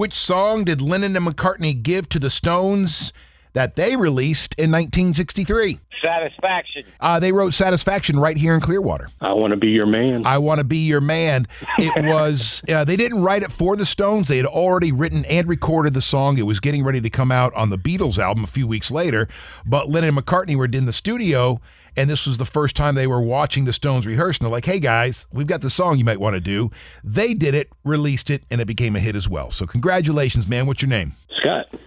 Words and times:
Which 0.00 0.14
song 0.14 0.64
did 0.64 0.80
Lennon 0.80 1.14
and 1.14 1.26
McCartney 1.26 1.82
give 1.82 2.08
to 2.08 2.18
the 2.18 2.30
Stones 2.30 3.12
that 3.52 3.76
they 3.76 3.96
released 3.96 4.54
in 4.54 4.70
1963? 4.70 5.80
Satisfaction. 6.02 6.84
Uh, 6.98 7.20
they 7.20 7.32
wrote 7.32 7.52
Satisfaction 7.52 8.18
right 8.18 8.36
here 8.36 8.54
in 8.54 8.60
Clearwater. 8.60 9.08
I 9.20 9.32
want 9.34 9.50
to 9.50 9.56
be 9.56 9.68
your 9.68 9.86
man. 9.86 10.26
I 10.26 10.38
want 10.38 10.58
to 10.58 10.64
be 10.64 10.78
your 10.78 11.00
man. 11.00 11.46
It 11.78 12.04
was, 12.06 12.62
uh, 12.68 12.84
they 12.84 12.96
didn't 12.96 13.22
write 13.22 13.42
it 13.42 13.52
for 13.52 13.76
the 13.76 13.84
Stones. 13.84 14.28
They 14.28 14.38
had 14.38 14.46
already 14.46 14.92
written 14.92 15.24
and 15.26 15.46
recorded 15.46 15.92
the 15.94 16.00
song. 16.00 16.38
It 16.38 16.42
was 16.42 16.60
getting 16.60 16.84
ready 16.84 17.00
to 17.02 17.10
come 17.10 17.30
out 17.30 17.52
on 17.54 17.70
the 17.70 17.78
Beatles 17.78 18.18
album 18.18 18.44
a 18.44 18.46
few 18.46 18.66
weeks 18.66 18.90
later. 18.90 19.28
But 19.66 19.88
Lennon 19.88 20.16
and 20.16 20.26
McCartney 20.26 20.56
were 20.56 20.64
in 20.64 20.86
the 20.86 20.92
studio, 20.92 21.60
and 21.96 22.08
this 22.08 22.26
was 22.26 22.38
the 22.38 22.46
first 22.46 22.76
time 22.76 22.94
they 22.94 23.06
were 23.06 23.20
watching 23.20 23.64
the 23.64 23.72
Stones 23.72 24.06
rehearse. 24.06 24.38
And 24.38 24.46
they're 24.46 24.52
like, 24.52 24.64
hey 24.64 24.80
guys, 24.80 25.26
we've 25.32 25.46
got 25.46 25.60
the 25.60 25.70
song 25.70 25.98
you 25.98 26.04
might 26.04 26.20
want 26.20 26.34
to 26.34 26.40
do. 26.40 26.70
They 27.04 27.34
did 27.34 27.54
it, 27.54 27.68
released 27.84 28.30
it, 28.30 28.44
and 28.50 28.60
it 28.60 28.66
became 28.66 28.96
a 28.96 29.00
hit 29.00 29.16
as 29.16 29.28
well. 29.28 29.50
So 29.50 29.66
congratulations, 29.66 30.48
man. 30.48 30.66
What's 30.66 30.82
your 30.82 30.88
name? 30.88 31.12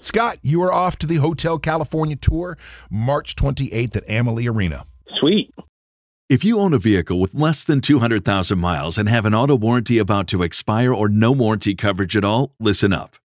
Scott. 0.00 0.20
Scott, 0.20 0.38
you 0.42 0.62
are 0.62 0.72
off 0.72 0.98
to 0.98 1.06
the 1.06 1.16
Hotel 1.16 1.58
California 1.58 2.16
tour 2.16 2.58
March 2.90 3.36
28th 3.36 3.96
at 3.96 4.10
Amalie 4.10 4.48
Arena. 4.48 4.84
Sweet. 5.18 5.52
If 6.28 6.44
you 6.44 6.58
own 6.60 6.72
a 6.72 6.78
vehicle 6.78 7.18
with 7.18 7.34
less 7.34 7.64
than 7.64 7.80
200,000 7.80 8.58
miles 8.58 8.98
and 8.98 9.08
have 9.08 9.26
an 9.26 9.34
auto 9.34 9.56
warranty 9.56 9.98
about 9.98 10.28
to 10.28 10.42
expire 10.42 10.94
or 10.94 11.08
no 11.08 11.32
warranty 11.32 11.74
coverage 11.74 12.16
at 12.16 12.24
all, 12.24 12.54
listen 12.60 12.92
up. 12.92 13.16